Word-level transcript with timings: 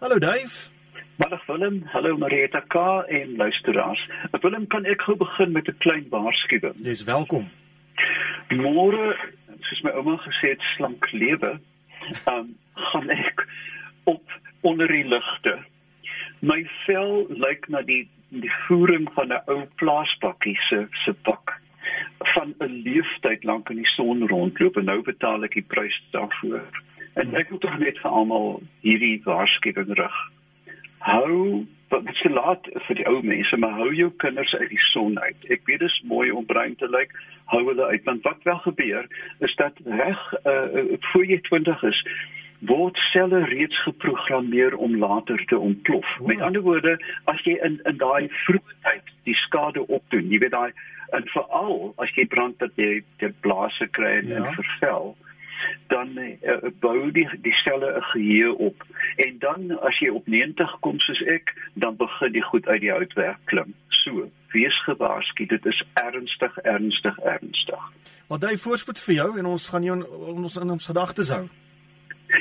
Hallo 0.00 0.20
Dave. 0.20 0.70
Middag 1.16 1.48
Willem, 1.48 1.84
hallo 1.92 2.16
Marieta 2.16 2.60
K 2.60 3.04
en 3.08 3.36
luisteraars. 3.36 4.08
Willem, 4.42 4.66
kan 4.66 4.84
ek 4.84 5.00
gou 5.02 5.16
begin 5.18 5.50
met 5.52 5.66
'n 5.66 5.74
klein 5.78 6.06
waarskuwing? 6.08 6.76
Jy's 6.86 7.02
welkom. 7.02 7.48
Môre, 8.48 9.16
soos 9.60 9.82
my 9.82 9.90
ouma 9.90 10.14
gesê 10.16 10.54
het, 10.54 10.62
slank 10.76 11.10
lewe. 11.12 11.58
Um 12.30 12.54
gaan 12.74 13.10
ek 13.10 13.46
op 14.04 14.22
onder 14.60 14.86
die 14.86 15.04
ligte. 15.04 15.58
My 16.40 16.62
vel 16.86 17.26
lyk 17.28 17.68
na 17.68 17.82
die 17.82 18.08
die 18.28 18.52
voering 18.66 19.10
van 19.14 19.32
'n 19.32 19.42
ou 19.46 19.66
plaasbakkie 19.82 20.58
se 20.68 20.86
se 21.04 21.14
bak 21.22 21.60
van 22.34 22.54
'n 22.60 22.82
leeftyd 22.86 23.44
lank 23.44 23.70
in 23.70 23.82
die 23.82 23.92
son 23.96 24.28
rondloop 24.28 24.76
en 24.76 24.84
nou 24.84 25.02
betaal 25.02 25.42
ek 25.44 25.54
die 25.54 25.66
prys 25.66 26.02
daarvoor. 26.10 26.70
En 27.18 27.34
ek 27.34 27.48
wil 27.50 27.58
tog 27.58 27.78
net 27.82 27.98
vir 28.02 28.10
almal 28.10 28.60
hierdie 28.86 29.16
waarskuwing 29.24 29.94
rig 29.98 30.18
hou 30.98 31.66
wat 31.88 32.04
dit 32.04 32.16
se 32.16 32.28
laat 32.28 32.66
vir 32.86 32.98
die 32.98 33.06
ou 33.08 33.20
mense 33.24 33.56
maar 33.56 33.76
hou 33.80 33.90
jou 33.96 34.08
kinders 34.24 34.54
uit 34.54 34.68
die 34.70 34.86
son 34.90 35.18
uit 35.18 35.46
ek 35.54 35.62
weet 35.68 35.80
dit 35.84 35.88
is 35.88 36.00
mooi 36.10 36.30
om 36.30 36.46
bruin 36.46 36.74
te 36.80 36.88
lyk 36.90 37.14
hou 37.52 37.62
hulle 37.68 37.86
uit 37.92 38.04
want 38.08 38.26
wat 38.28 38.42
wel 38.48 38.58
gebeur 38.66 39.06
is 39.46 39.54
dat 39.60 39.78
reg 39.86 40.26
uh, 40.42 40.98
voor 41.12 41.24
jy 41.24 41.40
20 41.48 41.86
is 41.92 42.02
word 42.68 42.98
selle 43.12 43.44
reeds 43.46 43.78
geprogrammeer 43.86 44.76
om 44.76 44.98
later 44.98 45.44
te 45.46 45.58
ontplof 45.58 46.16
wow. 46.18 46.28
met 46.28 46.42
ander 46.42 46.66
woorde 46.66 46.96
as 47.32 47.44
jy 47.46 47.56
in 47.70 47.80
in 47.92 48.02
daai 48.02 48.28
vroeë 48.44 48.78
tyd 48.88 49.14
die 49.30 49.38
skade 49.46 49.86
opdoen 49.86 50.32
jy 50.34 50.42
weet 50.44 50.56
daai 50.56 50.72
en 51.16 51.30
veral 51.32 51.94
as 52.04 52.12
jy 52.18 52.26
brand 52.34 52.58
dat 52.60 52.74
jy 52.76 52.98
die 53.22 53.32
blaase 53.46 53.88
kry 53.96 54.18
en 54.18 54.34
ja. 54.34 54.52
vervel 54.58 55.14
dan 55.86 56.18
uh, 56.18 56.70
bou 56.80 57.10
die 57.12 57.28
die 57.42 57.54
selle 57.64 57.96
'n 57.96 58.02
geheue 58.02 58.54
op. 58.54 58.84
En 59.16 59.38
dan 59.38 59.80
as 59.80 59.98
jy 59.98 60.08
op 60.08 60.26
90 60.26 60.76
kom 60.80 60.98
soos 60.98 61.22
ek 61.22 61.54
dan 61.74 61.96
begin 61.96 62.32
die 62.32 62.42
goed 62.42 62.66
uit 62.66 62.80
die 62.80 62.90
houtwerk 62.92 63.38
klim. 63.44 63.74
So 63.88 64.30
wees 64.52 64.82
gewaarsku 64.84 65.46
dit 65.46 65.66
is 65.66 65.82
ernstig 65.94 66.56
ernstig 66.58 67.18
ernstig. 67.18 67.82
Wat 68.28 68.42
hy 68.42 68.56
voorspoed 68.56 69.00
vir 69.00 69.14
jou 69.14 69.38
en 69.38 69.46
ons 69.46 69.68
gaan 69.68 69.82
jou 69.82 69.96
in, 69.96 70.04
ons 70.44 70.56
in 70.56 70.70
ons 70.70 70.86
gedagtes 70.86 71.28
hou. 71.28 71.48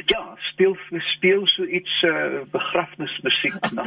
Ja 0.06 0.38
speel 0.58 0.78
speel 1.00 1.48
so 1.48 1.64
iets 1.66 2.02
uh, 2.02 2.42
begrafnismusiek 2.52 3.54
na 3.78 3.84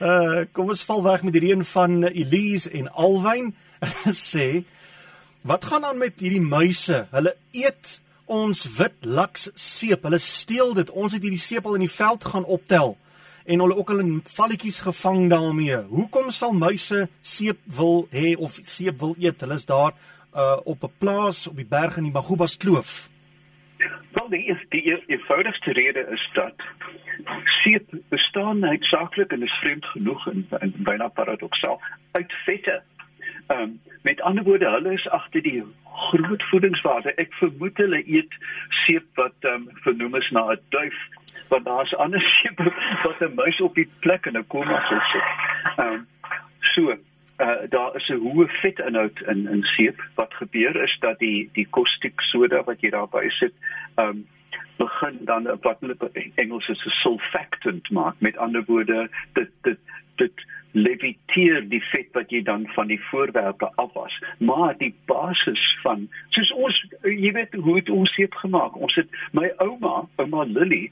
uh, 0.00 0.44
kom 0.56 0.72
ons 0.72 0.84
val 0.88 1.02
weg 1.04 1.26
met 1.26 1.36
die 1.36 1.50
een 1.52 1.64
van 1.68 2.04
Elise 2.08 2.70
en 2.70 2.88
Alwyn 2.92 3.52
sê 4.32 4.62
Wat 5.40 5.64
gaan 5.64 5.84
aan 5.84 5.98
met 5.98 6.20
hierdie 6.20 6.42
muise? 6.44 7.06
Hulle 7.10 7.32
eet 7.56 8.00
ons 8.28 8.66
wit 8.76 9.06
laks 9.08 9.48
seep. 9.54 10.02
Hulle 10.04 10.18
steel 10.20 10.74
dit. 10.76 10.90
Ons 10.90 11.16
het 11.16 11.22
hierdie 11.24 11.40
seep 11.40 11.64
al 11.64 11.78
in 11.78 11.86
die 11.86 11.94
veld 11.94 12.24
gaan 12.24 12.44
optel 12.44 12.98
en 13.50 13.62
hulle 13.64 13.76
ook 13.76 13.90
al 13.90 14.02
in 14.02 14.20
valletjies 14.36 14.82
gevang 14.84 15.30
daarmee. 15.32 15.78
Hoekom 15.88 16.28
sal 16.30 16.52
muise 16.52 17.08
seep 17.24 17.58
wil 17.64 18.04
hê 18.12 18.34
of 18.36 18.58
seep 18.62 19.00
wil 19.00 19.16
eet? 19.18 19.40
Hulle 19.40 19.56
is 19.56 19.64
daar 19.64 19.96
uh, 20.36 20.60
op 20.64 20.84
'n 20.84 20.92
plaas 20.98 21.46
op 21.48 21.56
die 21.56 21.66
berg 21.66 21.96
in 21.96 22.04
die 22.04 22.12
Magubas 22.12 22.56
Kloof. 22.56 23.08
Wel 24.12 24.28
die 24.28 24.44
is 24.44 24.60
die 24.68 24.84
eenvoudigste 25.06 25.72
rede 25.72 26.06
is 26.12 26.30
dat 26.34 26.54
seep 27.62 27.88
bestaan 28.08 28.64
uitsaaklik 28.64 29.32
en 29.32 29.42
is 29.42 29.58
vreemd 29.60 29.84
genoeg 29.84 30.28
en, 30.28 30.46
en 30.50 30.74
byna 30.76 31.08
paradoksaal 31.08 31.80
uit 32.12 32.32
vette. 32.44 32.82
Ehm 33.46 33.60
um, 33.60 33.80
met 34.02 34.20
ander 34.20 34.44
woorde, 34.44 34.70
hulle 34.70 34.92
is 34.92 35.08
agter 35.08 35.42
die 35.42 35.64
groot 35.84 36.42
voedingswaarde. 36.42 37.14
Ek 37.14 37.32
vermoed 37.32 37.76
hulle 37.76 38.02
eet 38.06 38.36
seep 38.84 39.06
wat 39.14 39.34
ehm 39.40 39.68
um, 39.68 39.68
vernoem 39.84 40.14
is 40.14 40.30
na 40.30 40.46
'n 40.52 40.58
duif, 40.68 40.98
want 41.48 41.64
daar's 41.64 41.94
ander 41.96 42.22
seep 42.36 42.58
wat 43.02 43.20
'n 43.20 43.34
muis 43.34 43.60
op 43.60 43.74
die 43.74 43.88
plek 44.00 44.26
in 44.26 44.38
'n 44.38 44.46
koma 44.46 44.80
sal 44.88 45.04
sit. 45.12 45.28
Ehm 45.76 45.92
um, 45.92 46.06
so 46.74 46.90
uh, 46.90 47.62
daar 47.68 47.96
is 47.96 48.08
'n 48.08 48.22
hoë 48.26 48.48
vetinhoud 48.62 49.20
in 49.20 49.48
in 49.48 49.62
seep. 49.62 50.02
Wat 50.14 50.34
gebeur 50.34 50.82
is 50.82 50.96
dat 51.00 51.18
die 51.18 51.50
die 51.52 51.66
kostiek 51.70 52.20
soda 52.20 52.64
wat 52.64 52.80
jy 52.80 52.90
daarby 52.90 53.28
sit, 53.28 53.54
ehm 53.94 54.08
um, 54.08 54.26
begin 54.76 55.18
dan 55.24 55.48
wat 55.62 55.80
hulle 55.80 55.96
in 56.12 56.32
Engels 56.34 56.68
is 56.68 56.84
'n 56.86 56.96
sulfactant 57.02 57.90
maak. 57.90 58.14
Met 58.18 58.36
ander 58.36 58.64
woorde, 58.64 59.08
dit 59.32 59.50
dit 59.62 59.78
dit 60.16 60.46
leviteer 60.72 61.64
die 61.68 61.82
vet 61.90 62.10
wat 62.14 62.30
jy 62.30 62.42
dan 62.46 62.66
van 62.74 62.90
die 62.90 63.00
voorwerpe 63.10 63.70
afwas 63.82 64.14
maar 64.38 64.76
die 64.78 64.92
basis 65.10 65.62
van 65.82 66.06
soos 66.36 66.52
ons 66.52 66.76
jy 67.02 67.32
weet 67.34 67.54
hoe 67.54 67.76
het 67.80 67.90
ons 67.90 68.12
seep 68.14 68.34
gemaak 68.42 68.76
ons 68.78 68.94
het 68.94 69.18
my 69.32 69.50
ouma 69.64 70.04
ouma 70.22 70.46
Lily 70.46 70.84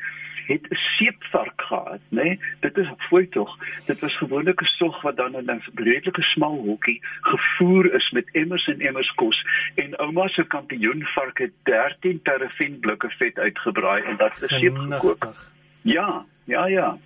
het 0.48 0.64
'n 0.70 0.80
seepvark 0.96 1.60
gehad 1.70 2.00
nê 2.10 2.22
nee? 2.22 2.40
dit 2.60 2.76
is 2.76 2.88
fooi 3.08 3.28
tog 3.28 3.50
dit 3.86 4.00
was 4.00 4.16
gewoonlik 4.16 4.60
'n 4.60 4.72
sog 4.80 5.02
wat 5.02 5.16
dan 5.16 5.34
in 5.34 5.50
'n 5.50 5.62
redelike 5.74 6.22
smal 6.22 6.56
hokkie 6.70 7.00
gevoer 7.20 7.94
is 7.94 8.10
met 8.10 8.28
emmers 8.32 8.66
en 8.66 8.80
emmers 8.80 9.12
kos. 9.14 9.46
En 9.74 9.98
ouma 9.98 10.28
se 10.28 10.44
kampioenvark 10.46 11.38
het 11.38 11.52
13 11.62 12.20
paraffin 12.22 12.78
blikke 12.80 13.10
vet 13.18 13.38
uitgebraai 13.38 14.02
en 14.02 14.16
dat 14.16 14.42
is 14.42 14.58
seep 14.58 14.76
gekook 14.76 15.34
ja 15.82 16.24
ja 16.44 16.66
ja 16.66 16.98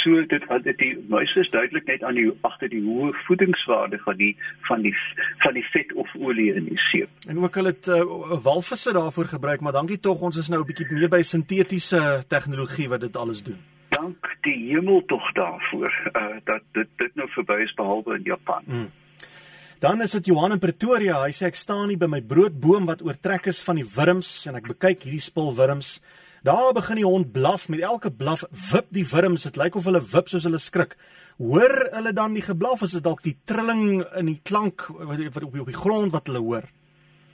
so 0.00 0.24
dit 0.26 0.44
wat 0.48 0.64
dit 0.64 0.78
die 0.78 0.92
muise 1.08 1.40
is 1.40 1.50
duidelik 1.50 1.86
net 1.86 2.02
aan 2.02 2.16
die 2.18 2.28
agter 2.48 2.70
die 2.72 2.82
hoë 2.84 3.12
voedingswaarde 3.26 3.98
van 4.04 4.16
die 4.16 4.32
van 4.68 4.82
die 4.86 4.94
van 5.44 5.54
die 5.58 5.64
vet 5.72 5.92
of 5.92 6.14
olie 6.18 6.48
in 6.54 6.70
die 6.70 6.80
seep. 6.90 7.10
En 7.28 7.42
ook 7.42 7.58
hulle 7.60 7.74
het 7.74 7.90
uh, 7.92 8.00
walvisse 8.44 8.92
daarvoor 8.92 9.30
gebruik, 9.34 9.60
maar 9.60 9.76
dankie 9.76 10.00
tog 10.00 10.20
ons 10.20 10.36
is 10.36 10.48
nou 10.48 10.62
'n 10.62 10.66
bietjie 10.66 10.88
meer 10.90 11.08
by 11.08 11.22
sintetiese 11.22 12.24
tegnologie 12.28 12.88
wat 12.88 13.00
dit 13.00 13.16
alles 13.16 13.42
doen. 13.42 13.60
Dank 13.88 14.36
die 14.42 14.58
hemel 14.72 15.04
tog 15.06 15.32
daarvoor 15.32 15.92
uh, 16.12 16.36
dat 16.44 16.62
dit 16.72 16.88
dit 16.96 17.14
nou 17.14 17.28
verby 17.28 17.62
is 17.62 17.74
behalwe 17.74 18.16
in 18.16 18.22
Japan. 18.24 18.62
Hmm. 18.66 18.90
Dan 19.82 20.00
is 20.00 20.12
dit 20.14 20.26
Johan 20.26 20.52
in 20.52 20.60
Pretoria. 20.62 21.24
Hy 21.24 21.32
sê 21.34 21.48
ek 21.50 21.56
staan 21.58 21.88
hier 21.90 21.98
by 21.98 22.06
my 22.06 22.20
broodboom 22.22 22.86
wat 22.86 23.00
oortrek 23.02 23.48
is 23.50 23.64
van 23.66 23.80
die 23.80 23.86
wurms 23.96 24.46
en 24.46 24.54
ek 24.54 24.68
bekyk 24.68 25.02
hierdie 25.02 25.24
spul 25.24 25.50
wurms. 25.58 25.96
Daar 26.42 26.72
begin 26.74 26.98
die 26.98 27.06
hond 27.06 27.32
blaf 27.32 27.68
met 27.68 27.80
elke 27.86 28.10
blaf 28.10 28.42
wip 28.50 28.88
die 28.90 29.04
wurms. 29.06 29.44
Dit 29.46 29.56
lyk 29.60 29.76
of 29.78 29.84
hulle 29.86 30.00
wip 30.02 30.26
soos 30.26 30.42
hulle 30.48 30.58
skrik. 30.58 30.96
Hoor 31.38 31.74
hulle 31.92 32.10
dan 32.12 32.34
die 32.34 32.42
geblaf? 32.42 32.82
Is 32.82 32.96
dit 32.96 33.04
dalk 33.04 33.22
die 33.22 33.36
trilling 33.46 34.02
in 34.18 34.26
die 34.26 34.40
klank 34.42 34.88
op 34.90 35.12
die, 35.14 35.30
op 35.30 35.70
die 35.70 35.76
grond 35.76 36.10
wat 36.10 36.26
hulle 36.26 36.42
hoor? 36.42 36.66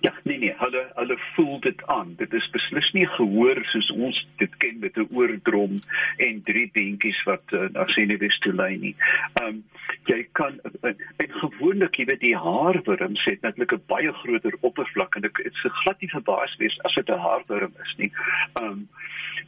Ja, 0.00 0.12
nee 0.22 0.38
nee, 0.38 0.54
hulle 0.58 0.82
hulle 0.94 1.16
voel 1.34 1.60
dit 1.60 1.86
aan. 1.86 2.14
Dit 2.16 2.32
is 2.32 2.50
beslis 2.54 2.90
nie 2.94 3.06
gehoor 3.16 3.58
soos 3.72 3.90
ons 3.90 4.18
dit 4.42 4.56
ken 4.62 4.78
met 4.78 4.96
'n 4.96 5.08
oordrom 5.10 5.80
en 6.16 6.42
drie 6.42 6.70
beentjies 6.72 7.22
wat 7.26 7.42
uh, 7.50 7.66
na 7.72 7.86
senuwees 7.86 8.38
toe 8.38 8.52
lei 8.52 8.76
nie. 8.76 8.94
Ehm 9.32 9.48
um, 9.48 9.64
jy 10.06 10.20
kan 10.32 10.60
uh, 10.82 10.94
en 11.24 11.32
gewoonlik 11.42 11.98
jy 11.98 12.04
weet 12.04 12.20
die 12.20 12.36
haarwurm 12.36 13.16
sê 13.24 13.34
natuurlik 13.40 13.72
'n 13.72 13.82
baie 13.86 14.12
groter 14.12 14.54
oppervlak 14.60 15.16
en 15.16 15.26
dit 15.26 15.42
so 15.62 15.68
glad 15.82 16.00
nie 16.00 16.14
verbaas 16.14 16.56
wees 16.62 16.78
as 16.84 16.94
dit 16.94 17.10
'n 17.10 17.24
haarwurm 17.26 17.74
is 17.82 17.94
nie. 17.96 18.12
Ehm 18.54 18.64
um, 18.64 18.88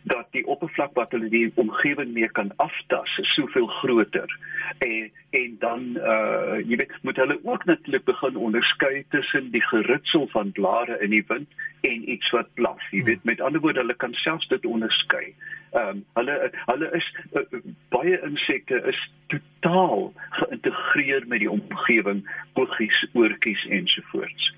dat 0.02 0.26
die 0.30 0.46
oppervlak 0.46 0.94
wat 0.94 1.12
hulle 1.12 1.28
die 1.28 1.52
omgewing 1.60 2.12
mee 2.12 2.28
kan 2.28 2.52
aftas 2.56 3.18
is 3.18 3.34
soveel 3.34 3.66
groter. 3.66 4.38
En 4.78 5.10
en 5.30 5.56
dan 5.58 5.82
uh 5.96 6.58
jy 6.66 6.76
weet 6.76 6.94
moet 7.02 7.16
hulle 7.16 7.38
ook 7.42 7.64
natuurlik 7.64 8.04
begin 8.04 8.36
onderskei 8.36 9.04
tussen 9.08 9.50
die 9.50 9.62
geritsel 9.62 10.26
van 10.32 10.39
blare 10.52 10.96
in 11.04 11.10
die 11.10 11.24
wind 11.28 11.48
en 11.80 12.10
iets 12.10 12.30
wat 12.30 12.48
blaf. 12.54 12.82
Jy 12.90 13.02
weet 13.04 13.24
met 13.24 13.40
ander 13.40 13.60
woorde 13.60 13.80
hulle 13.80 13.94
kan 13.94 14.14
selfs 14.24 14.48
dit 14.48 14.66
onderskei. 14.66 15.34
Ehm 15.72 15.88
um, 15.88 16.04
hulle 16.18 16.50
hulle 16.66 16.88
is 16.98 17.08
uh, 17.32 17.60
baie 17.88 18.16
insekte 18.26 18.80
is 18.92 19.00
totaal 19.32 20.12
geïntegreer 20.38 21.26
met 21.26 21.44
die 21.44 21.50
omgewing, 21.50 22.24
bogies, 22.58 23.04
oortjies 23.12 23.66
ensovoorts. 23.68 24.50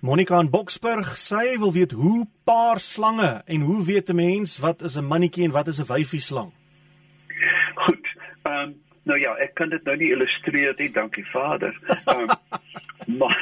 Monica 0.00 0.38
in 0.38 0.50
Boksburg 0.50 1.16
sê 1.18 1.56
wil 1.58 1.72
weet 1.72 1.92
hoe 1.96 2.26
paar 2.44 2.80
slange 2.80 3.42
en 3.46 3.60
hoe 3.60 3.84
weet 3.84 4.08
'n 4.08 4.16
mens 4.16 4.58
wat 4.58 4.82
is 4.82 4.96
'n 4.96 5.08
mannetjie 5.12 5.44
en 5.44 5.50
wat 5.50 5.66
is 5.66 5.80
'n 5.80 5.92
wyfie 5.92 6.20
slang? 6.20 6.52
Goed. 7.74 8.06
Ehm 8.42 8.54
um, 8.54 8.74
nou 9.02 9.18
ja, 9.20 9.34
ek 9.34 9.54
kan 9.54 9.68
dit 9.68 9.84
nou 9.84 9.96
nie 9.96 10.10
illustreer 10.10 10.74
nie, 10.76 10.90
dankie 10.90 11.26
Vader. 11.32 11.74
Ehm 12.04 12.20
um, 12.20 12.28
maar 13.18 13.36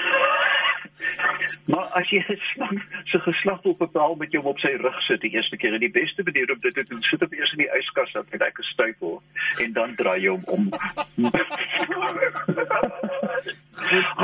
Maar 1.67 1.85
as 2.01 2.11
jy 2.11 2.23
slang 2.53 2.83
se 3.05 3.19
geslag 3.19 3.63
op 3.63 3.81
'n 3.83 3.91
paal 3.91 4.15
met 4.15 4.33
jou 4.33 4.45
op 4.45 4.59
sy 4.59 4.75
rug 4.81 5.03
sit 5.03 5.21
die 5.21 5.35
eerste 5.35 5.57
keer 5.57 5.73
en 5.73 5.81
die 5.81 5.91
beste 5.91 6.23
manier 6.23 6.53
om 6.53 6.61
dit 6.61 6.75
te 6.75 6.85
doen, 6.85 7.03
sit 7.03 7.23
op 7.23 7.33
eers 7.33 7.53
in 7.53 7.59
die 7.59 7.73
yskas 7.79 8.13
dat 8.13 8.27
hy 8.31 8.37
lekker 8.39 8.65
styf 8.65 8.99
word 8.99 9.23
en 9.61 9.73
dan 9.73 9.95
draai 9.95 10.21
jy 10.21 10.29
hom 10.29 10.45
om. 10.45 10.71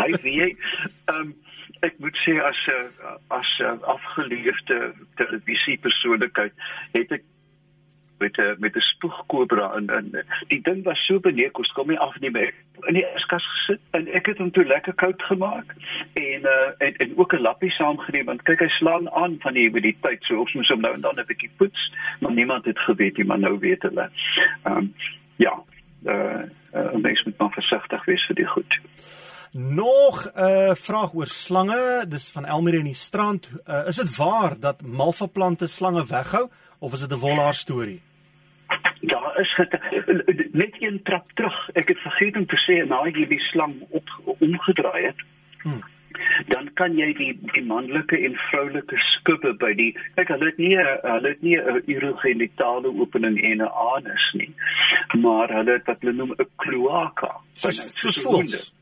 Hy 0.01 0.11
weet 0.23 0.57
ehm 1.05 1.17
um, 1.21 1.35
ek 1.81 1.95
moet 1.99 2.17
sê 2.25 2.37
as 2.45 2.61
'n 2.69 2.89
as 3.29 3.51
'n 3.61 3.85
afgeleefde 3.85 4.95
televisie 5.17 5.79
persoonlikheid 5.79 6.53
het 6.93 7.13
ek 7.13 7.25
met 8.21 8.37
'n 8.39 8.57
met 8.59 8.77
'n 8.77 8.81
spoegkobra 8.81 9.73
en 9.77 9.91
en 9.91 10.25
die 10.49 10.61
ding 10.63 10.85
was 10.85 11.07
so 11.07 11.21
beneek 11.21 11.59
ons 11.59 11.73
kom 11.73 11.89
nie 11.89 11.99
af 11.99 12.21
nie 12.21 12.31
meer 12.31 12.53
in 12.87 12.95
die 12.95 13.07
yskas 13.17 13.47
gesit 13.53 13.81
en 13.91 14.09
ek 14.09 14.27
het 14.27 14.39
hom 14.39 14.51
toe 14.51 14.65
lekker 14.65 14.95
koud 14.95 15.23
gemaak 15.23 15.75
en 16.13 16.41
uh 16.55 16.71
en, 16.79 16.97
en 16.97 17.13
ook 17.17 17.33
'n 17.35 17.47
lappie 17.49 17.71
saamgeneem 17.71 18.25
want 18.25 18.43
kyk 18.43 18.61
hy 18.61 18.69
slaan 18.69 19.11
aan 19.11 19.37
van 19.41 19.55
die 19.55 19.67
humiditeit 19.69 20.23
so 20.25 20.41
ons 20.41 20.53
moes 20.53 20.69
hom 20.69 20.81
nou 20.81 20.95
en 20.95 21.01
dan 21.01 21.19
'n 21.19 21.27
bietjie 21.27 21.51
poets 21.57 21.93
maar 22.21 22.33
niemand 22.33 22.65
het 22.65 22.79
geweet 22.79 23.17
nie 23.17 23.27
maar 23.27 23.39
nou 23.39 23.59
weet 23.59 23.83
hulle. 23.83 24.11
Ehm 24.63 24.77
um, 24.77 24.95
ja, 25.37 25.63
uh, 26.05 26.43
uh 26.75 26.95
mens 26.95 27.25
moet 27.25 27.39
maar 27.39 27.53
versigtig 27.53 28.05
wees 28.05 28.27
vir 28.27 28.37
die 28.37 28.47
goed. 28.47 28.79
Nog 29.53 30.33
'n 30.35 30.41
uh, 30.41 30.75
vraag 30.75 31.15
oor 31.15 31.27
slange, 31.27 32.05
dis 32.09 32.31
van 32.31 32.45
Elmire 32.45 32.79
in 32.79 32.85
die 32.85 32.95
strand. 32.95 33.51
Uh, 33.67 33.87
is 33.87 33.97
dit 33.97 34.17
waar 34.17 34.61
dat 34.61 34.83
malva 34.83 35.27
plante 35.27 35.67
slange 35.67 36.05
weghou 36.07 36.49
of 36.79 36.93
is 36.93 37.01
dit 37.01 37.13
'n 37.13 37.21
wolhaar 37.21 37.55
storie? 37.55 38.01
Ja, 39.01 39.21
is 39.41 39.55
dit 39.57 40.53
net 40.53 40.75
een 40.79 41.01
trap 41.03 41.31
terug. 41.35 41.69
Ek 41.75 41.89
het 41.89 41.99
vergeet 41.99 42.37
om 42.37 42.47
te 42.47 42.59
sê 42.67 42.83
nou 42.87 43.07
jy 43.09 43.27
die 43.29 43.41
slang 43.51 43.81
op 43.91 44.37
omgedraai 44.39 45.07
het. 45.07 45.25
Hmm 45.63 45.83
dan 46.49 46.69
kan 46.75 46.97
jy 46.99 47.11
die 47.19 47.31
die 47.55 47.63
manlike 47.67 48.19
en 48.27 48.35
vroulike 48.49 48.99
skubbe 49.07 49.53
by 49.63 49.71
die 49.79 49.91
kyk 50.17 50.33
hulle 50.35 50.51
het 50.51 50.59
nie 50.63 50.75
hulle 50.79 51.33
het 51.33 51.43
nie 51.47 51.57
'n 51.59 51.83
urogenitale 51.95 52.93
opening 53.05 53.39
en 53.51 53.63
'n 53.63 53.73
anus 53.95 54.27
nie 54.35 54.53
maar 55.25 55.49
hulle 55.59 55.73
het 55.79 55.87
wat 55.87 56.01
hulle 56.01 56.17
noem 56.17 56.35
'n 56.39 56.49
cloaca 56.57 57.33
soos 57.55 58.23
voels 58.23 58.73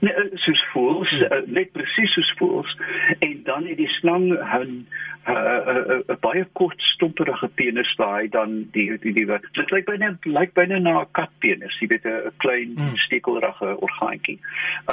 Nee, 0.00 0.12
eh, 0.12 0.30
soos 0.34 0.64
voels, 0.72 1.10
hmm. 1.10 1.52
net 1.52 1.72
presies 1.72 2.12
soos 2.16 2.32
voels 2.38 2.76
en 3.18 3.40
dan 3.44 3.66
het 3.68 3.76
die 3.76 3.90
slang 4.00 4.30
'n 4.32 4.86
'n 5.28 6.16
baie 6.20 6.44
kort 6.52 6.80
stomperige 6.80 7.48
penis 7.54 7.92
hy 7.98 8.28
dan 8.28 8.68
die 8.72 8.98
die 8.98 9.12
die 9.12 9.26
wat 9.26 9.44
dit 9.52 9.70
lyk 9.70 9.84
byna 9.84 10.16
lyk 10.24 10.54
byna 10.54 10.78
na 10.78 11.00
'n 11.00 11.12
katpenis, 11.12 11.76
jy 11.80 11.88
weet 11.88 12.04
'n 12.04 12.32
klein 12.36 12.72
hmm. 12.76 12.96
stekelrige 12.96 13.76
orgaantjie. 13.80 14.38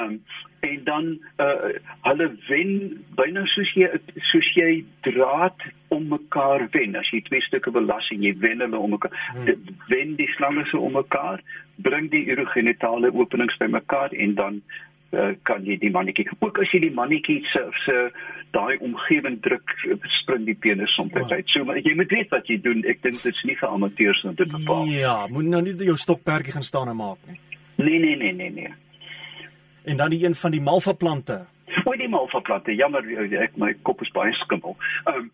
Um, 0.01 0.19
en 0.59 0.83
dan 0.83 1.19
uh 1.37 1.71
hulle 2.01 2.27
wen 2.47 2.71
byna 3.15 3.45
soos 3.45 3.71
jy 3.73 3.89
soos 4.31 4.49
jy 4.55 4.85
draad 5.07 5.67
om 5.87 6.07
mekaar 6.07 6.67
wen 6.71 6.95
as 6.95 7.09
jy 7.13 7.21
twee 7.21 7.41
stukke 7.41 7.71
belas 7.71 8.09
en 8.11 8.23
jy 8.23 8.33
wen 8.41 8.63
hulle 8.65 8.77
om 8.77 8.95
mekaar 8.95 9.13
hmm. 9.31 9.71
wen 9.87 10.15
die 10.15 10.29
slange 10.35 10.65
so 10.71 10.79
om 10.79 10.97
mekaar 10.97 11.43
bring 11.87 12.09
die 12.11 12.25
urogenitale 12.33 13.13
openings 13.13 13.57
by 13.61 13.69
mekaar 13.77 14.11
en 14.11 14.35
dan 14.35 14.61
uh, 15.11 15.33
kan 15.43 15.65
jy 15.65 15.77
die 15.81 15.91
mannetjie 15.91 16.27
ook 16.39 16.59
as 16.63 16.73
jy 16.73 16.81
die 16.87 16.95
mannetjie 16.95 17.39
se 17.51 17.63
se 17.85 17.97
daai 18.55 18.77
omgewing 18.79 19.41
druk 19.43 19.75
spring 20.21 20.45
die 20.47 20.55
penis 20.55 20.95
soms 20.95 21.13
uit 21.31 21.53
so 21.53 21.67
maar 21.67 21.79
jy 21.83 21.93
moet 21.95 22.11
weet 22.11 22.31
wat 22.31 22.47
jy 22.47 22.59
doen 22.63 22.83
ek 22.87 23.03
dink 23.03 23.21
dit 23.21 23.33
is 23.33 23.45
nie 23.49 23.57
vir 23.59 23.69
amateurs 23.69 24.23
om 24.23 24.35
dit 24.35 24.47
te 24.47 24.57
bepaal 24.57 24.91
ja 24.95 25.15
moet 25.31 25.53
nou 25.53 25.61
nie 25.61 25.77
jou 25.91 25.97
stokperdjie 25.97 26.55
gaan 26.57 26.67
staan 26.71 26.91
en 26.93 26.99
maak 27.03 27.19
nie 27.27 27.39
nee 27.77 27.99
nee 27.99 28.15
nee 28.15 28.33
nee 28.33 28.51
nee 28.59 28.75
En 29.87 29.97
dan 29.97 30.09
die 30.09 30.25
een 30.25 30.35
van 30.35 30.51
die 30.51 30.61
malva 30.61 30.93
plante. 30.93 31.45
O, 31.83 31.91
die 31.91 32.09
malva 32.09 32.39
plante. 32.39 32.75
Jammer, 32.75 33.05
ek 33.41 33.55
my 33.55 33.71
kop 33.87 34.01
is 34.03 34.11
baie 34.11 34.33
skimmel. 34.43 34.75
Ehm 35.03 35.21
um, 35.21 35.31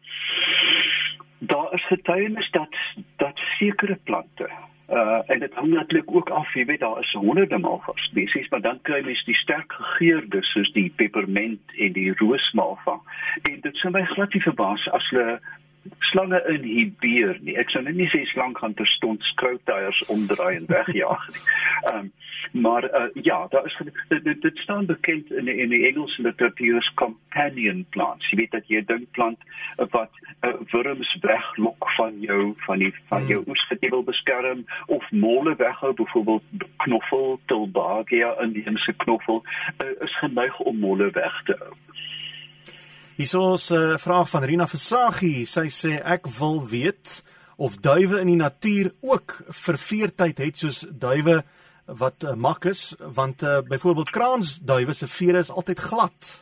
daar 1.44 1.74
is 1.74 1.88
getuienis 1.88 2.50
dat 2.52 2.76
dat 3.18 3.40
sekere 3.58 3.98
plante 4.04 4.48
uh 4.94 5.20
en 5.26 5.40
dit 5.40 5.54
hang 5.54 5.74
natuurlik 5.74 6.16
ook 6.16 6.30
af, 6.30 6.54
jy 6.54 6.66
weet 6.66 6.80
daar 6.80 7.00
is 7.00 7.12
honderde 7.12 7.58
malva 7.58 7.92
spesies, 7.96 8.50
maar 8.50 8.62
dan 8.62 8.82
kry 8.82 9.02
mens 9.06 9.24
die 9.26 9.36
sterk 9.36 9.74
gegeurde 9.74 10.44
soos 10.44 10.72
die 10.72 10.94
peperment 10.96 11.62
en 11.78 11.92
die 11.92 12.14
roosmalva. 12.18 13.00
En 13.50 13.60
dit 13.62 13.76
sou 13.82 13.94
my 13.94 14.06
glad 14.06 14.34
nie 14.34 14.42
verbaas 14.42 14.88
as 14.92 15.10
hulle 15.10 15.40
slange 16.00 16.40
inhibeer 16.50 17.38
nie. 17.42 17.58
Ek 17.60 17.72
sou 17.74 17.82
net 17.84 17.96
nie 17.96 18.10
sê 18.14 18.24
slang 18.32 18.56
gaan 18.58 18.76
terstond 18.80 19.24
skrouteiers 19.34 20.04
omdraai 20.14 20.56
en 20.58 20.70
wegjaag 20.72 21.30
nie. 21.32 21.46
Ehm 21.88 21.98
um, 22.04 22.12
maar 22.52 22.84
uh, 22.84 23.24
ja, 23.24 23.48
daar 23.50 23.66
is 23.66 23.80
dit, 24.08 24.24
dit, 24.24 24.42
dit 24.42 24.58
staan 24.58 24.86
bekend 24.86 25.32
in 25.32 25.48
in 25.48 25.70
die 25.70 25.88
Engelse 25.88 26.22
literatuur 26.22 26.78
as 26.78 26.92
companion 26.94 27.86
plants. 27.90 28.30
Jy 28.30 28.38
weet 28.38 28.52
dat 28.52 28.68
jy 28.68 28.82
'n 28.82 28.86
ding 28.86 29.06
plant 29.12 29.40
wat 29.78 30.12
uh, 30.42 30.54
wurms 30.72 31.18
weglok 31.22 31.92
van 31.96 32.20
jou 32.20 32.54
van 32.66 32.78
die 32.78 32.94
van 33.08 33.26
jou 33.28 33.42
hmm. 33.42 33.50
oes 33.52 33.68
wat 33.70 33.82
jy 33.82 33.90
wil 33.90 34.04
beskerm 34.04 34.66
of 34.86 35.12
molle 35.12 35.56
weghou, 35.56 35.94
byvoorbeeld 35.94 36.44
knoffel, 36.78 37.40
tilbagia, 37.46 38.36
indiese 38.42 38.94
knoffel, 38.98 39.44
uh, 39.78 39.88
is 40.04 40.18
geneig 40.18 40.60
om 40.60 40.80
molle 40.80 41.10
weg 41.12 41.42
te 41.46 41.56
hou. 41.60 41.74
Hierso 43.16 43.54
is 43.54 43.70
'n 43.70 43.76
uh, 43.76 43.98
vraag 43.98 44.30
van 44.30 44.44
Rina 44.44 44.68
Versaghi. 44.68 45.46
Sy 45.46 45.68
sê 45.70 46.02
ek 46.02 46.26
wil 46.40 46.68
weet 46.68 47.24
of 47.58 47.78
duwe 47.78 48.20
in 48.20 48.28
die 48.28 48.42
natuur 48.42 48.94
ook 49.02 49.44
verveertyd 49.50 50.38
het 50.38 50.58
soos 50.58 50.86
duwe 50.90 51.44
wat 51.86 52.24
uh, 52.24 52.34
mak 52.34 52.66
is, 52.66 52.96
want 52.98 53.44
uh, 53.44 53.60
byvoorbeeld 53.62 54.10
kraansduwe 54.10 54.94
se 54.94 55.08
vere 55.08 55.38
is 55.38 55.52
altyd 55.52 55.80
glad. 55.80 56.42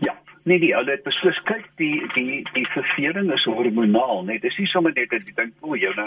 Ja, 0.00 0.18
nee 0.46 0.58
nee, 0.58 0.74
hulle 0.74 0.90
het 0.94 1.02
beslis 1.02 1.38
kyk 1.50 1.64
die 1.80 2.06
die 2.14 2.42
die 2.54 2.66
ververing 2.70 3.32
is 3.34 3.46
hormonaal, 3.50 4.22
net 4.28 4.44
dis 4.46 4.58
nie 4.62 4.68
sommer 4.70 4.94
net 4.94 5.10
dat 5.10 5.26
jy 5.26 5.34
dink 5.34 5.66
o, 5.66 5.74
joune 5.74 6.06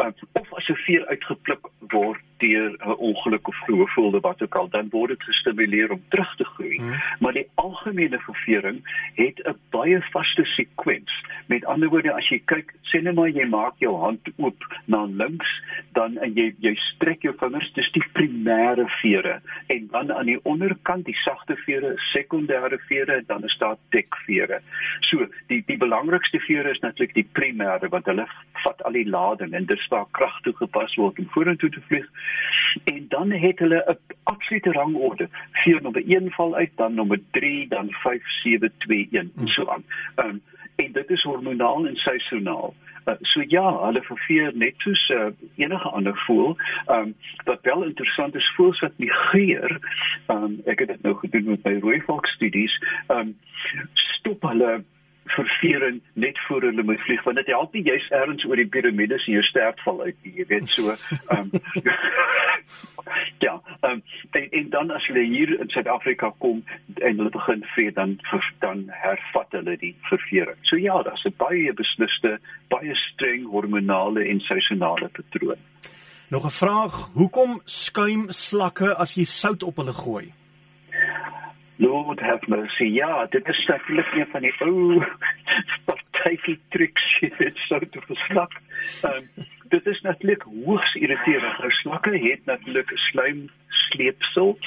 uh, 0.00 0.10
of 0.40 0.54
as 0.56 0.70
'n 0.72 0.78
veer 0.86 1.04
uitgepluk 1.12 1.68
word 1.92 2.22
deur 2.40 2.70
'n 2.70 2.96
ongeluk 3.08 3.48
of 3.48 3.58
gevoelde 3.66 4.20
wat 4.20 4.42
ook 4.42 4.54
al, 4.54 4.68
dan 4.68 4.88
word 4.90 5.08
dit 5.08 5.22
gestimuleer 5.22 5.90
om 5.90 6.02
terug 6.08 6.36
te 6.36 6.44
groei. 6.44 6.76
Hmm. 6.76 6.94
Maar 7.20 7.32
die 7.32 7.48
algemene 7.54 8.18
ververing 8.18 8.80
het 9.14 9.38
'n 9.44 9.58
baie 9.70 10.00
vaste 10.10 10.44
sekwens. 10.44 11.12
Met 11.46 11.64
ander 11.64 11.88
woorde, 11.88 12.12
as 12.12 12.28
jy 12.28 12.40
kyk, 12.44 12.74
sê 12.82 13.02
net 13.02 13.14
maar 13.14 13.28
jy 13.28 13.46
maak 13.46 13.74
jou 13.78 14.00
hand 14.00 14.20
oop 14.36 14.64
na 14.84 15.04
links, 15.04 15.62
dan 15.92 16.18
en 16.18 16.34
jy 16.34 16.54
jy 16.58 16.74
strek 16.74 17.22
jou 17.22 17.34
vingers, 17.38 17.72
dis 17.72 17.92
die 17.92 18.08
primêre 18.12 18.86
vere 19.02 19.40
en 19.66 19.88
dan 19.90 20.12
aan 20.12 20.26
die 20.26 20.40
onderkant 20.42 21.04
die 21.04 21.16
sagte 21.24 21.56
vere, 21.56 21.94
sekondêre 22.12 22.78
vere, 22.88 23.22
dan 23.26 23.44
is 23.44 23.56
daar 23.58 23.73
dekvere. 23.94 24.60
So, 25.00 25.26
die 25.52 25.62
die 25.66 25.76
belangrikste 25.76 26.40
vere 26.46 26.70
is 26.70 26.80
natuurlik 26.80 27.14
die 27.14 27.28
primêre 27.38 27.88
want 27.90 28.06
hulle 28.10 28.26
vat 28.64 28.82
al 28.82 28.96
die 28.98 29.08
lading 29.08 29.54
en 29.54 29.66
dit 29.66 29.78
is 29.78 29.88
waar 29.92 30.06
krag 30.10 30.40
toegepas 30.46 30.96
word 31.00 31.18
om 31.18 31.30
vorentoe 31.36 31.70
te 31.70 31.82
vlieg 31.88 32.08
en 32.84 33.04
dan 33.08 33.30
het 33.30 33.58
hulle 33.58 33.84
'n 33.88 33.98
absolute 34.22 34.72
rangorde. 34.72 35.28
Vier 35.52 35.82
nommer 35.82 36.02
1 36.06 36.30
val 36.30 36.54
uit, 36.54 36.70
dan 36.76 36.94
nommer 36.94 37.20
3, 37.30 37.68
dan 37.68 37.90
5, 37.90 38.22
7, 38.42 38.72
2, 38.78 39.08
1 39.10 39.32
en 39.36 39.48
so 39.48 39.68
aan. 39.68 39.84
Ehm 40.14 40.28
um, 40.28 40.42
en 40.76 40.92
dit 40.92 41.10
is 41.10 41.22
hormonaal 41.22 41.86
en 41.86 41.96
seisoonaal. 41.96 42.74
Uh, 43.06 43.14
so 43.20 43.42
ja, 43.52 43.64
hulle 43.86 44.02
verveer 44.02 44.52
net 44.54 44.74
soos 44.84 45.02
uh, 45.12 45.30
enige 45.56 45.88
ander 45.88 46.16
voël. 46.26 46.56
Ehm 46.86 46.98
um, 46.98 47.14
wat 47.44 47.60
wel 47.62 47.84
interessant 47.84 48.34
is, 48.34 48.52
voëls 48.56 48.80
wat 48.80 48.98
migreer, 49.02 49.78
ehm 50.26 50.44
um, 50.44 50.56
ek 50.64 50.84
het 50.84 50.88
dit 50.88 51.02
nou 51.02 51.14
gedoen 51.20 51.44
met 51.52 51.64
my 51.68 51.78
rooi 51.84 52.00
valk 52.08 52.26
studies, 52.26 52.78
ehm 53.06 53.18
um, 53.18 53.36
stop 53.92 54.42
hulle 54.48 54.84
ververing 55.34 56.00
net 56.12 56.38
voor 56.46 56.62
hulle 56.62 56.82
moet 56.82 57.00
vlieg 57.06 57.22
want 57.26 57.36
dit 57.36 57.50
help 57.52 57.72
nie 57.72 57.84
jy's 57.86 58.06
ergens 58.10 58.44
oor 58.48 58.60
die 58.60 58.68
piramides 58.76 59.26
en 59.26 59.36
jou 59.36 59.44
stert 59.48 59.80
val 59.86 60.02
uit 60.02 60.16
nie 60.22 60.34
jy 60.40 60.46
weet 60.52 60.68
so 60.72 60.94
um, 61.36 61.50
ja 63.44 63.54
um, 63.88 64.02
en, 64.30 64.46
en 64.60 64.70
dan 64.76 64.94
as 64.96 65.06
hulle 65.10 65.24
hier 65.28 65.54
in 65.60 65.72
Suid-Afrika 65.74 66.32
kom 66.44 66.62
en 66.94 67.18
hulle 67.18 67.32
begin 67.34 67.64
vee 67.74 67.92
dan 67.98 68.16
dan 68.64 68.86
hervat 69.04 69.58
hulle 69.58 69.76
die 69.80 69.94
ververing 70.10 70.60
so 70.70 70.80
ja 70.80 71.02
daar's 71.02 71.26
'n 71.28 71.36
baie 71.38 71.72
besliste 71.72 72.38
baie 72.68 72.94
streng 73.08 73.46
hormonale 73.50 74.24
en 74.28 74.40
seisonale 74.40 75.08
patroon. 75.08 75.60
Nog 76.28 76.44
'n 76.44 76.58
vraag 76.62 76.94
hoekom 77.14 77.60
skuim 77.64 78.24
slakke 78.28 78.96
as 78.96 79.14
jy 79.14 79.24
sout 79.24 79.62
op 79.62 79.76
hulle 79.76 79.92
gooi 79.92 80.32
Lord 81.76 82.20
have 82.20 82.48
mercy. 82.48 82.84
Ja, 82.84 83.26
dit 83.30 83.48
is 83.48 83.66
natuurlik 83.66 84.12
een 84.14 84.26
van 84.30 84.40
die 84.40 84.54
ou 84.58 85.04
partytjie 85.88 86.58
triks 86.68 87.18
dit 87.20 87.56
sou 87.66 87.80
te 87.90 88.00
verslak. 88.06 88.52
Um, 89.04 89.46
dit 89.68 89.86
is 89.86 90.00
natuurlik 90.00 90.42
hoogs 90.42 90.94
irriterend. 90.94 91.58
Nou 91.58 91.70
slakke 91.70 92.18
het 92.18 92.44
natuurlik 92.44 92.92
'n 92.92 92.96
slaim 92.96 93.50
sleepsel 93.68 94.58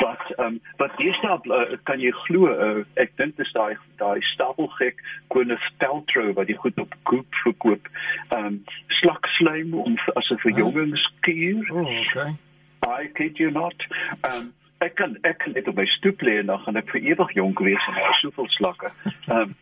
wat 0.00 0.24
ehm 0.36 0.46
um, 0.46 0.60
wat 0.76 0.96
deesdae 0.96 1.38
uh, 1.44 1.76
kan 1.82 2.00
jy 2.00 2.10
glo 2.10 2.46
uh, 2.46 2.84
ek 2.94 3.16
dink 3.16 3.36
dit 3.36 3.46
is 3.46 3.52
daai 3.52 3.76
daai 3.96 4.20
stapelgek 4.20 5.02
Gwyneth 5.28 5.68
Paltrow 5.78 6.32
wat 6.38 6.48
jy 6.48 6.56
goed 6.56 6.78
op 6.78 6.94
Goop 7.02 7.34
verkoop. 7.44 7.88
Ehm 8.28 8.46
um, 8.46 8.64
slakslaim 8.86 9.74
om 9.74 9.98
as 10.14 10.30
'n 10.30 10.42
verjongings 10.46 11.12
kuur. 11.20 11.72
Oh, 11.72 12.00
okay. 12.06 12.34
I 12.82 13.10
kid 13.14 13.38
you 13.38 13.50
not. 13.50 13.86
Ehm 14.20 14.36
um, 14.40 14.52
ek 14.84 14.94
kan 15.00 15.16
ek 15.22 15.38
kan 15.44 15.56
net 15.56 15.68
op 15.68 15.78
my 15.80 15.86
stoep 15.96 16.22
lê 16.26 16.38
en 16.42 16.52
dan 16.52 16.62
gaan 16.66 16.76
ek 16.80 16.92
vir 16.94 17.08
ewig 17.12 17.34
jonk 17.38 17.64
wees 17.68 17.88
en 17.88 17.98
daar 18.00 18.20
soveel 18.20 18.52
slakke. 18.58 18.92
Ehm 19.30 19.40
um, 19.40 19.56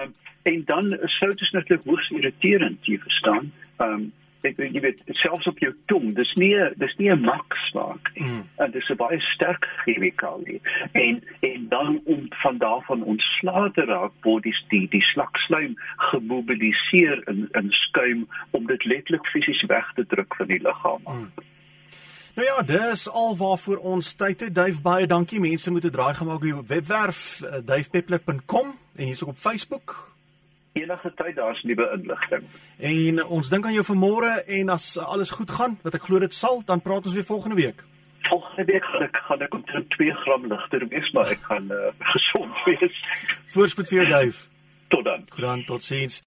um, 0.00 0.14
en 0.46 0.62
dan 0.64 0.92
sou 1.18 1.34
dit 1.34 1.52
natuurlik 1.52 1.86
hoogs 1.90 2.10
irriterend, 2.14 2.86
jy 2.86 2.98
verstaan. 3.02 3.52
Ehm 3.76 3.92
um, 3.92 4.12
ek 4.46 4.60
jy 4.62 4.82
weet 4.84 5.00
selfs 5.20 5.48
op 5.50 5.58
jou 5.62 5.72
tong 5.90 6.12
dis 6.18 6.32
nie 6.40 6.54
dis 6.80 6.94
nie 7.00 7.10
'n 7.12 7.24
mak 7.24 7.56
smaak 7.68 8.10
nie 8.14 8.26
mm. 8.26 8.42
en 8.64 8.70
dis 8.70 8.90
'n 8.90 8.98
baie 9.00 9.20
sterk 9.32 9.66
chemikalie 9.84 10.60
en 10.92 11.22
en 11.50 11.68
dan 11.68 12.00
om 12.04 12.28
van 12.42 12.58
daarvan 12.58 13.02
ontslae 13.02 13.70
te 13.72 13.84
raak 13.90 14.14
word 14.28 14.44
die 14.44 14.54
die, 14.70 14.86
die 14.88 15.04
slakslaim 15.12 15.74
gemobiliseer 16.10 17.22
in 17.32 17.48
in 17.60 17.70
skuim 17.70 18.26
om 18.50 18.66
dit 18.66 18.84
letterlik 18.84 19.26
fisies 19.34 19.62
weg 19.66 19.92
te 19.94 20.06
druk 20.06 20.34
van 20.36 20.46
die 20.46 20.62
liggaam 20.62 21.02
mm. 21.06 21.30
Nou 22.36 22.48
ja, 22.48 22.62
dis 22.62 23.06
al 23.08 23.36
waarvoor 23.36 23.76
ons 23.76 24.14
tyd 24.14 24.40
het. 24.40 24.54
Duif 24.54 24.82
baie 24.84 25.06
dankie. 25.06 25.40
Mense 25.40 25.70
moet 25.70 25.84
'n 25.84 25.90
draai 25.90 26.14
gemaak 26.14 26.44
op 26.44 26.68
webwerf 26.68 27.42
duifpeppler.com 27.64 28.78
en 28.96 29.04
hier's 29.04 29.22
ook 29.22 29.28
op 29.28 29.38
Facebook 29.38 30.16
enige 30.76 31.12
tyd 31.14 31.36
daar's 31.36 31.62
nuwe 31.62 31.90
inligting. 31.96 32.42
En 32.78 33.24
ons 33.24 33.48
dink 33.48 33.64
aan 33.64 33.76
jou 33.76 33.84
vanmôre 33.88 34.32
en 34.58 34.68
as 34.68 34.98
alles 34.98 35.30
goed 35.30 35.50
gaan, 35.50 35.78
wat 35.82 35.96
ek 35.98 36.08
glo 36.08 36.20
dit 36.22 36.34
sal, 36.34 36.62
dan 36.68 36.82
praat 36.84 37.08
ons 37.08 37.16
weer 37.16 37.28
volgende 37.28 37.56
week. 37.60 37.84
Volgende 38.28 38.64
week 38.72 38.84
gaan 38.84 39.06
ek 39.06 39.22
gaan 39.28 39.46
ek 39.46 39.54
omtrent 39.54 39.90
2 39.96 40.18
gram 40.24 40.46
ligter 40.52 40.86
wees, 40.92 41.10
maar 41.16 41.32
ek 41.32 41.48
gaan 41.48 41.72
uh, 41.72 41.90
gesond 42.14 42.64
wees. 42.68 43.02
Voorspoed 43.54 43.92
vir 43.92 44.02
jou, 44.02 44.08
Dave. 44.12 44.48
Tot 44.92 45.04
dan. 45.04 45.28
Dan 45.36 45.64
totsiens. 45.64 46.26